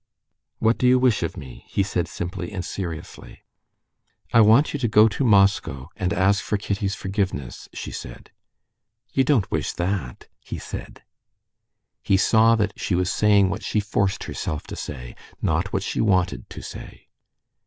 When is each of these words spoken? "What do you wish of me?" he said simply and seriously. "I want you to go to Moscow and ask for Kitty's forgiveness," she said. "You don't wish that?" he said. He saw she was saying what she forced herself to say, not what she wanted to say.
"What 0.57 0.79
do 0.79 0.87
you 0.87 0.97
wish 0.97 1.21
of 1.21 1.37
me?" 1.37 1.63
he 1.67 1.83
said 1.83 2.07
simply 2.07 2.51
and 2.51 2.65
seriously. 2.65 3.43
"I 4.33 4.41
want 4.41 4.73
you 4.73 4.79
to 4.79 4.87
go 4.87 5.07
to 5.07 5.23
Moscow 5.23 5.89
and 5.95 6.11
ask 6.11 6.43
for 6.43 6.57
Kitty's 6.57 6.95
forgiveness," 6.95 7.69
she 7.71 7.91
said. 7.91 8.31
"You 9.13 9.23
don't 9.23 9.51
wish 9.51 9.73
that?" 9.73 10.27
he 10.39 10.57
said. 10.57 11.03
He 12.01 12.17
saw 12.17 12.57
she 12.75 12.95
was 12.95 13.11
saying 13.11 13.49
what 13.51 13.61
she 13.61 13.79
forced 13.79 14.23
herself 14.23 14.63
to 14.73 14.75
say, 14.75 15.15
not 15.39 15.71
what 15.71 15.83
she 15.83 16.01
wanted 16.01 16.49
to 16.49 16.63
say. 16.63 17.09